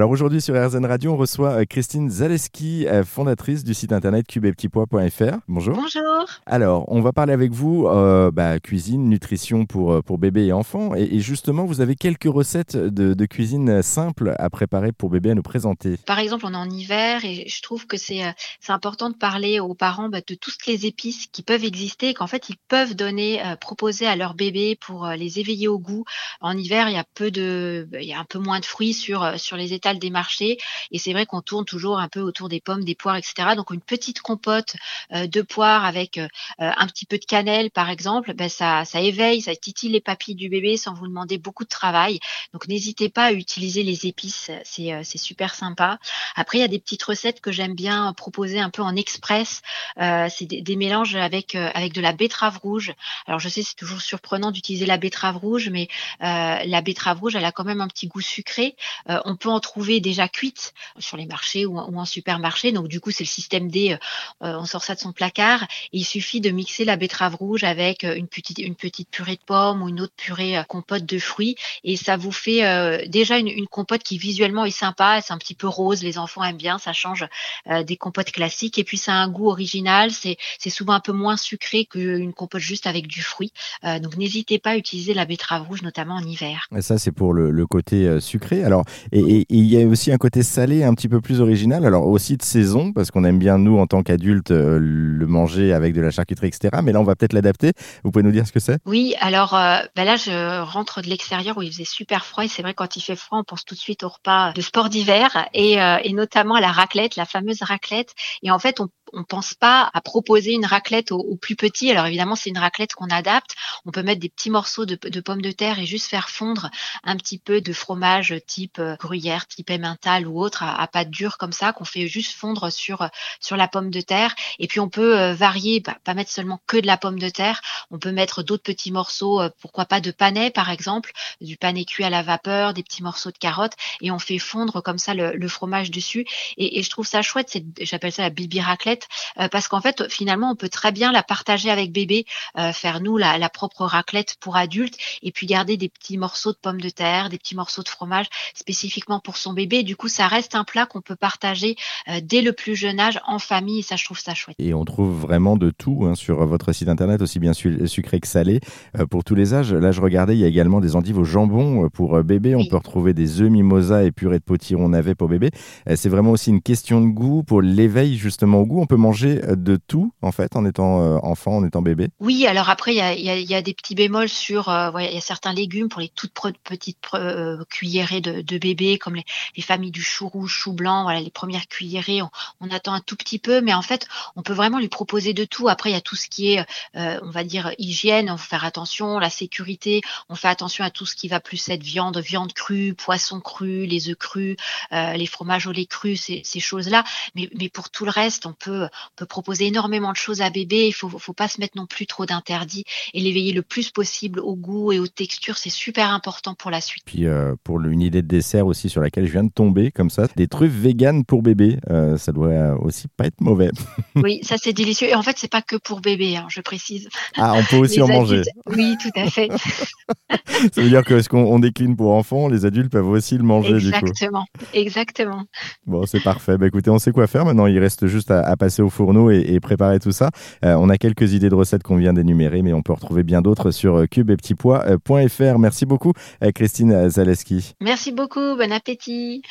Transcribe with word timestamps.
Alors 0.00 0.12
aujourd'hui 0.12 0.40
sur 0.40 0.54
RZN 0.54 0.86
Radio, 0.86 1.12
on 1.12 1.18
reçoit 1.18 1.60
euh, 1.60 1.64
Christine 1.68 2.08
Zaleski, 2.08 2.86
euh, 2.86 3.04
fondatrice 3.04 3.64
du 3.64 3.74
site 3.74 3.92
internet 3.92 4.26
cubepetitpois.fr. 4.26 5.40
Bonjour. 5.46 5.74
Bonjour. 5.74 6.24
Alors, 6.46 6.86
on 6.88 7.02
va 7.02 7.12
parler 7.12 7.34
avec 7.34 7.52
vous 7.52 7.86
euh, 7.86 8.30
bah, 8.30 8.58
cuisine, 8.60 9.10
nutrition 9.10 9.66
pour, 9.66 9.92
euh, 9.92 10.00
pour 10.00 10.16
bébés 10.16 10.46
et 10.46 10.52
enfants. 10.54 10.94
Et, 10.94 11.02
et 11.02 11.20
justement, 11.20 11.66
vous 11.66 11.82
avez 11.82 11.96
quelques 11.96 12.24
recettes 12.24 12.78
de, 12.78 13.12
de 13.12 13.26
cuisine 13.26 13.82
simples 13.82 14.34
à 14.38 14.48
préparer 14.48 14.92
pour 14.92 15.10
bébés 15.10 15.32
à 15.32 15.34
nous 15.34 15.42
présenter. 15.42 15.98
Par 16.06 16.18
exemple, 16.18 16.46
on 16.46 16.54
est 16.54 16.56
en 16.56 16.70
hiver 16.70 17.24
et 17.24 17.46
je 17.46 17.62
trouve 17.62 17.86
que 17.86 17.96
c'est 17.96 18.22
important 18.68 19.10
de 19.10 19.16
parler 19.16 19.60
aux 19.60 19.74
parents 19.74 20.08
bah, 20.08 20.20
de 20.26 20.34
toutes 20.34 20.66
les 20.66 20.86
épices 20.86 21.26
qui 21.26 21.42
peuvent 21.42 21.64
exister 21.64 22.08
et 22.08 22.14
qu'en 22.14 22.26
fait 22.26 22.48
ils 22.48 22.56
peuvent 22.68 22.94
donner, 22.94 23.44
euh, 23.44 23.56
proposer 23.56 24.06
à 24.06 24.16
leur 24.16 24.34
bébé 24.34 24.76
pour 24.80 25.06
euh, 25.06 25.16
les 25.16 25.38
éveiller 25.38 25.68
au 25.68 25.78
goût. 25.78 26.04
En 26.40 26.56
hiver, 26.56 26.88
il 26.88 26.94
y 26.94 26.98
a 26.98 27.04
peu 27.14 27.30
de, 27.30 27.88
il 28.00 28.08
y 28.08 28.14
a 28.14 28.18
un 28.18 28.24
peu 28.24 28.38
moins 28.38 28.60
de 28.60 28.64
fruits 28.64 28.94
sur 28.94 29.38
sur 29.38 29.56
les 29.56 29.74
des 29.98 30.10
marchés 30.10 30.58
et 30.90 30.98
c'est 30.98 31.12
vrai 31.12 31.26
qu'on 31.26 31.42
tourne 31.42 31.64
toujours 31.64 31.98
un 31.98 32.08
peu 32.08 32.20
autour 32.20 32.48
des 32.48 32.60
pommes, 32.60 32.84
des 32.84 32.94
poires, 32.94 33.16
etc. 33.16 33.54
Donc 33.56 33.70
une 33.70 33.80
petite 33.80 34.20
compote 34.20 34.76
euh, 35.12 35.26
de 35.26 35.42
poires 35.42 35.84
avec 35.84 36.18
euh, 36.18 36.28
un 36.58 36.86
petit 36.86 37.06
peu 37.06 37.18
de 37.18 37.24
cannelle, 37.24 37.70
par 37.70 37.90
exemple, 37.90 38.34
ben 38.34 38.48
ça 38.48 38.84
ça 38.84 39.00
éveille, 39.00 39.42
ça 39.42 39.54
titille 39.54 39.90
les 39.90 40.00
papilles 40.00 40.34
du 40.34 40.48
bébé 40.48 40.76
sans 40.76 40.94
vous 40.94 41.06
demander 41.06 41.38
beaucoup 41.38 41.64
de 41.64 41.68
travail. 41.68 42.20
Donc 42.52 42.68
n'hésitez 42.68 43.08
pas 43.08 43.26
à 43.26 43.32
utiliser 43.32 43.82
les 43.82 44.06
épices, 44.06 44.50
c'est 44.64 44.92
euh, 44.92 45.02
super 45.20 45.54
sympa. 45.54 45.98
Après, 46.34 46.58
il 46.58 46.60
y 46.60 46.64
a 46.64 46.68
des 46.68 46.78
petites 46.78 47.02
recettes 47.02 47.40
que 47.40 47.52
j'aime 47.52 47.74
bien 47.74 48.12
proposer 48.12 48.60
un 48.60 48.70
peu 48.70 48.82
en 48.82 48.96
express. 48.96 49.62
Euh, 49.98 50.28
c'est 50.30 50.46
des, 50.46 50.76
mélanges 50.76 51.14
avec 51.14 51.54
euh, 51.54 51.70
avec 51.74 51.92
de 51.92 52.00
la 52.00 52.12
betterave 52.12 52.58
rouge. 52.58 52.94
Alors 53.26 53.38
je 53.38 53.48
sais 53.48 53.62
c'est 53.62 53.76
toujours 53.76 54.00
surprenant 54.00 54.50
d'utiliser 54.50 54.86
la 54.86 54.96
betterave 54.96 55.36
rouge, 55.36 55.68
mais 55.70 55.88
euh, 56.22 56.58
la 56.64 56.80
betterave 56.80 57.20
rouge 57.20 57.36
elle 57.36 57.44
a 57.44 57.52
quand 57.52 57.64
même 57.64 57.80
un 57.80 57.88
petit 57.88 58.06
goût 58.06 58.20
sucré. 58.20 58.76
Euh, 59.08 59.20
on 59.24 59.36
peut 59.36 59.48
en 59.48 59.60
trouver 59.60 59.79
déjà 60.00 60.28
cuite 60.28 60.72
sur 60.98 61.16
les 61.16 61.26
marchés 61.26 61.66
ou, 61.66 61.78
en- 61.78 62.04
supermarché. 62.04 62.72
Donc 62.72 62.88
du 62.88 63.00
coup 63.00 63.10
c'est 63.10 63.24
le 63.24 63.28
système 63.28 63.70
D. 63.70 63.96
euh, 64.42 64.58
on 64.58 64.64
sort 64.64 64.82
ça 64.82 64.94
de 64.94 65.00
son 65.00 65.12
placard. 65.12 65.66
Il 65.92 66.04
suffit 66.04 66.40
de 66.40 66.50
mixer 66.50 66.84
la 66.84 66.96
betterave 66.96 67.34
rouge 67.36 67.64
avec 67.64 68.04
euh, 68.04 68.14
une 68.14 68.26
petite 68.26 68.58
une 68.58 68.74
petite 68.74 69.10
purée 69.10 69.36
de 69.36 69.44
pommes 69.44 69.82
ou 69.82 69.88
une 69.88 70.00
autre 70.00 70.14
purée 70.16 70.56
euh, 70.58 70.62
compote 70.64 71.04
de 71.04 71.18
fruits 71.18 71.56
et 71.84 71.96
ça 71.96 72.16
vous 72.16 72.32
fait 72.32 72.64
euh, 72.66 73.04
déjà 73.06 73.38
une, 73.38 73.66
compote 73.66 74.02
qui 74.02 74.18
visuellement 74.18 74.64
est 74.64 74.70
sympa. 74.70 75.20
C'est 75.22 75.32
un 75.32 75.38
petit 75.38 75.54
peu 75.54 75.68
rose, 75.68 76.02
les 76.02 76.18
enfants 76.18 76.42
aiment 76.44 76.56
bien, 76.56 76.78
ça 76.78 76.92
change 76.92 77.26
euh, 77.68 77.82
des 77.82 77.96
compotes 77.96 78.32
classiques. 78.32 78.78
Et 78.78 78.84
puis 78.84 78.98
ça 78.98 79.12
a 79.12 79.16
un 79.16 79.28
goût 79.28 79.48
original, 79.48 80.10
c'est 80.10 80.36
souvent 80.70 80.94
un 80.94 81.00
peu 81.00 81.12
moins 81.12 81.36
sucré 81.36 81.84
qu'une 81.84 82.32
compote 82.32 82.60
juste 82.60 82.86
avec 82.86 83.06
du 83.06 83.22
fruit. 83.22 83.52
Euh, 83.84 83.98
donc 83.98 84.16
n'hésitez 84.16 84.58
pas 84.58 84.70
à 84.70 84.76
utiliser 84.76 85.14
la 85.14 85.24
betterave 85.24 85.66
rouge, 85.66 85.82
notamment 85.82 86.14
en 86.16 86.24
hiver. 86.24 86.66
Ça, 86.80 86.98
c'est 86.98 87.12
pour 87.12 87.32
le, 87.32 87.66
côté 87.66 88.06
euh, 88.06 88.20
sucré. 88.20 88.64
Alors, 88.64 88.84
et, 89.12 89.20
et- 89.20 89.46
et 89.48 89.56
il 89.60 89.66
y 89.66 89.82
a 89.82 89.86
aussi 89.86 90.12
un 90.12 90.16
côté 90.16 90.42
salé 90.42 90.84
un 90.84 90.94
petit 90.94 91.08
peu 91.08 91.20
plus 91.20 91.40
original. 91.40 91.84
Alors 91.84 92.06
aussi 92.06 92.36
de 92.36 92.42
saison, 92.42 92.92
parce 92.92 93.10
qu'on 93.10 93.24
aime 93.24 93.38
bien 93.38 93.58
nous 93.58 93.78
en 93.78 93.86
tant 93.86 94.02
qu'adultes 94.02 94.50
euh, 94.50 94.78
le 94.80 95.26
manger 95.26 95.72
avec 95.72 95.94
de 95.94 96.00
la 96.00 96.10
charcuterie, 96.10 96.48
etc. 96.48 96.80
Mais 96.82 96.92
là, 96.92 97.00
on 97.00 97.04
va 97.04 97.14
peut-être 97.14 97.32
l'adapter. 97.32 97.72
Vous 98.04 98.10
pouvez 98.10 98.22
nous 98.22 98.32
dire 98.32 98.46
ce 98.46 98.52
que 98.52 98.60
c'est? 98.60 98.78
Oui, 98.86 99.14
alors 99.20 99.54
euh, 99.54 99.78
ben 99.96 100.04
là 100.04 100.16
je 100.16 100.60
rentre 100.62 101.02
de 101.02 101.08
l'extérieur 101.08 101.58
où 101.58 101.62
il 101.62 101.70
faisait 101.70 101.84
super 101.84 102.24
froid 102.24 102.44
et 102.44 102.48
c'est 102.48 102.62
vrai 102.62 102.74
quand 102.74 102.96
il 102.96 103.00
fait 103.00 103.16
froid 103.16 103.38
on 103.38 103.44
pense 103.44 103.64
tout 103.64 103.74
de 103.74 103.80
suite 103.80 104.02
au 104.02 104.08
repas 104.08 104.52
de 104.52 104.60
sport 104.60 104.88
d'hiver 104.88 105.48
et, 105.54 105.80
euh, 105.80 105.98
notamment 106.12 106.54
à 106.54 106.60
la 106.60 106.72
raclette, 106.72 107.16
la 107.16 107.26
fameuse 107.26 107.62
raclette. 107.62 108.14
Et 108.42 108.50
en 108.50 108.58
fait 108.58 108.80
on 108.80 108.88
on 109.12 109.24
pense 109.24 109.54
pas 109.54 109.90
à 109.92 110.00
proposer 110.00 110.52
une 110.52 110.66
raclette 110.66 111.12
aux, 111.12 111.36
plus 111.36 111.56
petits. 111.56 111.90
Alors 111.90 112.06
évidemment 112.06 112.36
c'est 112.36 112.50
une 112.50 112.58
raclette 112.58 112.94
qu'on 112.94 113.08
adapte. 113.08 113.54
On 113.86 113.90
peut 113.90 114.02
mettre 114.02 114.20
des 114.20 114.28
petits 114.28 114.50
morceaux 114.50 114.86
de, 114.86 115.20
pommes 115.20 115.42
de 115.42 115.52
terre 115.52 115.78
et 115.78 115.86
juste 115.86 116.08
faire 116.08 116.30
fondre 116.30 116.70
un 117.04 117.16
petit 117.16 117.38
peu 117.38 117.60
de 117.60 117.72
fromage 117.72 118.34
type 118.46 118.78
euh, 118.78 118.96
gruyère, 118.96 119.46
type 119.46 119.70
emmental 119.70 120.26
ou 120.26 120.40
autre 120.40 120.62
à, 120.62 120.80
à 120.80 120.86
pâte 120.86 121.10
dure 121.10 121.38
comme 121.38 121.52
ça 121.52 121.72
qu'on 121.72 121.84
fait 121.84 122.06
juste 122.08 122.32
fondre 122.32 122.70
sur 122.72 123.08
sur 123.40 123.56
la 123.56 123.68
pomme 123.68 123.90
de 123.90 124.00
terre. 124.00 124.34
Et 124.58 124.66
puis 124.66 124.80
on 124.80 124.88
peut 124.88 125.18
euh, 125.18 125.34
varier, 125.34 125.80
bah, 125.80 125.96
pas 126.04 126.14
mettre 126.14 126.30
seulement 126.30 126.60
que 126.66 126.76
de 126.76 126.86
la 126.86 126.96
pomme 126.96 127.18
de 127.18 127.28
terre. 127.28 127.60
On 127.90 127.98
peut 127.98 128.12
mettre 128.12 128.42
d'autres 128.42 128.62
petits 128.62 128.92
morceaux, 128.92 129.40
euh, 129.40 129.50
pourquoi 129.60 129.84
pas 129.84 130.00
de 130.00 130.10
panais 130.10 130.50
par 130.50 130.70
exemple, 130.70 131.12
du 131.40 131.56
panais 131.56 131.84
cuit 131.84 132.04
à 132.04 132.10
la 132.10 132.22
vapeur, 132.22 132.72
des 132.72 132.82
petits 132.82 133.02
morceaux 133.02 133.30
de 133.30 133.38
carottes, 133.38 133.74
et 134.00 134.10
on 134.10 134.18
fait 134.18 134.38
fondre 134.38 134.82
comme 134.82 134.98
ça 134.98 135.14
le, 135.14 135.48
fromage 135.48 135.90
dessus. 135.90 136.26
Et, 136.56 136.82
je 136.82 136.90
trouve 136.90 137.06
ça 137.06 137.22
chouette, 137.22 137.58
j'appelle 137.80 138.12
ça 138.12 138.22
la 138.22 138.30
bibi 138.30 138.60
raclette, 138.60 139.08
euh, 139.38 139.48
parce 139.48 139.66
qu'en 139.66 139.80
fait 139.80 140.08
finalement 140.08 140.50
on 140.50 140.54
peut 140.54 140.68
très 140.68 140.92
bien 140.92 141.10
la 141.10 141.22
partager 141.22 141.70
avec 141.70 141.90
bébé, 141.92 142.24
euh, 142.56 142.72
faire 142.72 143.00
nous 143.00 143.16
la, 143.16 143.48
propre 143.48 143.84
raclette 143.84 144.36
pour 144.40 144.56
adultes, 144.56 144.96
et 145.22 145.32
puis 145.32 145.46
garder 145.46 145.76
des 145.76 145.88
petits 145.88 146.18
morceaux 146.18 146.52
de 146.52 146.58
pommes 146.58 146.80
de 146.80 146.90
terre, 146.90 147.28
des 147.28 147.38
petits 147.38 147.56
morceaux 147.56 147.82
de 147.82 147.88
fromage 147.88 148.26
spécifiquement 148.54 149.18
pour 149.18 149.36
son 149.36 149.52
bébé. 149.52 149.82
Du 149.82 149.96
coup 149.96 150.08
ça 150.08 150.28
reste 150.28 150.54
un 150.54 150.64
plat 150.64 150.86
qu'on 150.86 151.00
peut 151.00 151.16
partager 151.16 151.76
dès 152.22 152.42
le 152.42 152.52
plus 152.52 152.76
jeune 152.76 153.00
âge 153.00 153.20
en 153.26 153.40
famille, 153.40 153.80
et 153.80 153.82
ça 153.82 153.96
je 153.96 154.04
trouve 154.04 154.20
ça 154.20 154.34
chouette. 154.34 154.56
Et 154.60 154.74
on 154.74 154.84
trouve 154.84 155.18
vraiment 155.18 155.56
de 155.56 155.70
tout 155.70 156.06
hein, 156.06 156.14
sur 156.14 156.46
votre 156.46 156.72
site 156.72 156.88
internet, 156.88 157.22
aussi 157.22 157.40
bien 157.40 157.52
su- 157.52 157.79
sucré 157.86 158.20
que 158.20 158.28
salé, 158.28 158.60
euh, 158.98 159.06
pour 159.06 159.24
tous 159.24 159.34
les 159.34 159.54
âges. 159.54 159.72
Là, 159.72 159.92
je 159.92 160.00
regardais, 160.00 160.34
il 160.34 160.40
y 160.40 160.44
a 160.44 160.48
également 160.48 160.80
des 160.80 160.96
endives 160.96 161.18
au 161.18 161.24
jambon 161.24 161.84
euh, 161.84 161.88
pour 161.88 162.16
euh, 162.16 162.22
bébé. 162.22 162.54
On 162.54 162.58
Oui. 162.60 162.68
peut 162.68 162.76
retrouver 162.76 163.14
des 163.14 163.40
œufs 163.40 163.50
mimosa 163.50 164.04
et 164.04 164.12
purée 164.12 164.38
de 164.38 164.44
potiron 164.44 164.88
navet 164.90 165.14
pour 165.14 165.28
bébé. 165.28 165.50
Euh, 165.88 165.94
c'est 165.96 166.08
vraiment 166.08 166.30
aussi 166.32 166.50
une 166.50 166.62
question 166.62 167.00
de 167.00 167.06
goût 167.06 167.42
pour 167.42 167.62
l'éveil 167.62 168.16
justement 168.16 168.58
au 168.60 168.66
goût. 168.66 168.80
On 168.80 168.86
peut 168.86 168.96
manger 168.96 169.40
euh, 169.44 169.56
de 169.56 169.76
tout 169.76 170.12
en 170.22 170.32
fait 170.32 170.56
en 170.56 170.64
étant 170.64 171.00
euh, 171.02 171.18
enfant, 171.22 171.56
en 171.56 171.64
étant 171.64 171.82
bébé. 171.82 172.08
Oui, 172.20 172.46
alors 172.46 172.68
après, 172.70 172.92
il 172.92 172.98
y 172.98 173.00
a, 173.00 173.14
il 173.14 173.24
y 173.24 173.30
a- 173.30 173.38
il 173.38 173.50
y 173.50 173.54
a 173.54 173.62
des 173.62 173.74
petits 173.74 173.94
bémols 173.94 174.28
sur, 174.28 174.68
euh, 174.68 174.90
ouais, 174.92 175.08
il 175.10 175.14
y 175.14 175.18
a 175.18 175.20
certains 175.20 175.52
légumes 175.52 175.88
pour 175.88 176.00
les 176.00 176.08
toutes 176.08 176.32
petites 176.64 176.98
euh, 177.14 177.64
cuillerées 177.70 178.20
de, 178.20 178.42
de 178.42 178.58
bébé, 178.58 178.98
comme 178.98 179.14
les, 179.16 179.24
les 179.56 179.62
familles 179.62 179.90
du 179.90 180.02
chou 180.02 180.28
rouge, 180.28 180.50
chou 180.52 180.72
blanc, 180.72 181.02
voilà, 181.04 181.20
les 181.20 181.30
premières 181.30 181.66
cuillerées, 181.68 182.22
on, 182.22 182.30
on 182.60 182.70
attend 182.70 182.92
un 182.92 183.00
tout 183.00 183.16
petit 183.16 183.38
peu, 183.38 183.60
mais 183.60 183.72
en 183.74 183.82
fait, 183.82 184.06
on 184.36 184.42
peut 184.42 184.52
vraiment 184.52 184.78
lui 184.78 184.88
proposer 184.88 185.32
de 185.32 185.44
tout. 185.44 185.68
Après, 185.68 185.90
il 185.90 185.94
y 185.94 185.96
a 185.96 186.00
tout 186.00 186.16
ce 186.16 186.28
qui 186.28 186.52
est, 186.52 186.64
euh, 186.96 187.18
on 187.22 187.30
va 187.30 187.44
dire, 187.44 187.69
hygiène, 187.78 188.30
on 188.30 188.36
faut 188.36 188.48
faire 188.48 188.64
attention, 188.64 189.18
la 189.18 189.30
sécurité, 189.30 190.00
on 190.28 190.34
fait 190.34 190.48
attention 190.48 190.84
à 190.84 190.90
tout 190.90 191.06
ce 191.06 191.14
qui 191.14 191.28
va 191.28 191.40
plus 191.40 191.68
être 191.68 191.82
viande, 191.82 192.18
viande 192.18 192.52
crue, 192.52 192.94
poisson 192.94 193.40
cru, 193.40 193.86
les 193.86 194.08
œufs 194.08 194.16
crus, 194.16 194.56
euh, 194.92 195.14
les 195.14 195.26
fromages 195.26 195.66
au 195.66 195.72
lait 195.72 195.86
cru, 195.86 196.16
ces, 196.16 196.42
ces 196.44 196.60
choses-là. 196.60 197.04
Mais, 197.34 197.48
mais 197.58 197.68
pour 197.68 197.90
tout 197.90 198.04
le 198.04 198.10
reste, 198.10 198.46
on 198.46 198.52
peut, 198.52 198.84
on 198.84 199.14
peut 199.16 199.26
proposer 199.26 199.66
énormément 199.66 200.12
de 200.12 200.16
choses 200.16 200.40
à 200.40 200.50
bébé. 200.50 200.86
Il 200.86 200.92
faut, 200.92 201.08
faut 201.08 201.32
pas 201.32 201.48
se 201.48 201.60
mettre 201.60 201.76
non 201.76 201.86
plus 201.86 202.06
trop 202.06 202.26
d'interdits 202.26 202.84
et 203.14 203.20
l'éveiller 203.20 203.52
le 203.52 203.62
plus 203.62 203.90
possible 203.90 204.40
au 204.40 204.56
goût 204.56 204.92
et 204.92 204.98
aux 204.98 205.06
textures. 205.06 205.58
C'est 205.58 205.70
super 205.70 206.12
important 206.12 206.54
pour 206.54 206.70
la 206.70 206.80
suite. 206.80 207.04
Puis 207.06 207.26
euh, 207.26 207.54
pour 207.64 207.80
une 207.80 208.02
idée 208.02 208.22
de 208.22 208.28
dessert 208.28 208.66
aussi 208.66 208.88
sur 208.88 209.00
laquelle 209.00 209.26
je 209.26 209.32
viens 209.32 209.44
de 209.44 209.52
tomber 209.52 209.90
comme 209.90 210.10
ça, 210.10 210.26
des 210.36 210.48
truffes 210.48 210.72
véganes 210.72 211.24
pour 211.24 211.42
bébé. 211.42 211.78
Euh, 211.90 212.16
ça 212.16 212.32
doit 212.32 212.48
euh, 212.48 212.76
aussi 212.78 213.08
pas 213.08 213.26
être 213.26 213.40
mauvais. 213.40 213.70
Oui, 214.16 214.40
ça 214.42 214.56
c'est 214.58 214.72
délicieux. 214.72 215.08
Et 215.08 215.14
en 215.14 215.22
fait, 215.22 215.38
c'est 215.38 215.50
pas 215.50 215.62
que 215.62 215.76
pour 215.76 216.00
bébé, 216.00 216.36
hein, 216.36 216.46
je 216.48 216.60
précise. 216.60 217.08
Ah, 217.36 217.59
on 217.60 217.64
peut 217.64 217.76
aussi 217.76 217.96
Les 217.96 218.02
en 218.02 218.08
manger. 218.08 218.40
adultes- 218.40 218.76
Oui, 218.76 218.96
tout 219.00 219.20
à 219.20 219.26
fait. 219.30 219.48
Ça 220.72 220.82
veut 220.82 220.88
dire 220.88 221.04
que 221.04 221.20
ce 221.22 221.28
qu'on 221.28 221.44
on 221.44 221.58
décline 221.58 221.96
pour 221.96 222.12
enfants, 222.12 222.48
les 222.48 222.64
adultes 222.64 222.90
peuvent 222.92 223.08
aussi 223.08 223.36
le 223.36 223.42
manger 223.44 223.78
du 223.78 223.90
coup. 223.90 223.96
Exactement. 224.06 224.46
Exactement. 224.74 225.44
Bon, 225.86 226.04
c'est 226.06 226.20
parfait. 226.22 226.58
Bah, 226.58 226.66
écoutez, 226.66 226.90
on 226.90 226.98
sait 226.98 227.12
quoi 227.12 227.26
faire 227.26 227.44
maintenant. 227.44 227.66
Il 227.66 227.78
reste 227.78 228.06
juste 228.06 228.30
à, 228.30 228.40
à 228.42 228.56
passer 228.56 228.82
au 228.82 228.90
fourneau 228.90 229.30
et, 229.30 229.40
et 229.40 229.60
préparer 229.60 229.98
tout 230.00 230.12
ça. 230.12 230.30
Euh, 230.64 230.74
on 230.78 230.88
a 230.88 230.96
quelques 230.98 231.32
idées 231.32 231.48
de 231.48 231.54
recettes 231.54 231.82
qu'on 231.82 231.96
vient 231.96 232.12
d'énumérer, 232.12 232.62
mais 232.62 232.72
on 232.72 232.82
peut 232.82 232.92
retrouver 232.92 233.22
bien 233.22 233.40
d'autres 233.42 233.70
sur 233.70 233.96
euh, 234.00 234.06
cubepetitpois.fr. 234.06 235.58
Merci 235.58 235.86
beaucoup, 235.86 236.12
euh, 236.44 236.50
Christine 236.52 237.08
Zaleski. 237.10 237.74
Merci 237.80 238.12
beaucoup. 238.12 238.56
Bon 238.56 238.72
appétit. 238.72 239.42